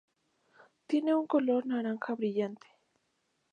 Tiene 0.87 1.13
un 1.13 1.27
color 1.27 1.67
naranja 1.67 2.15
brillante. 2.15 2.65